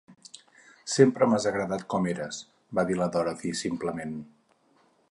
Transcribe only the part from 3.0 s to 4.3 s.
la Dorothy, simplement.